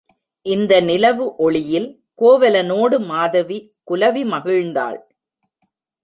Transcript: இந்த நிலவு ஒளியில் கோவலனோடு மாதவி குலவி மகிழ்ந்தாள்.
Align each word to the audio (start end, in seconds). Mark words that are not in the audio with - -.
இந்த 0.45 0.73
நிலவு 0.81 1.25
ஒளியில் 1.37 1.85
கோவலனோடு 2.21 2.97
மாதவி 2.99 3.57
குலவி 3.83 4.23
மகிழ்ந்தாள். 4.23 4.97